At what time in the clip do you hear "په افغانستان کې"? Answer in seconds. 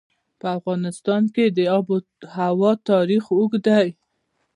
0.39-1.45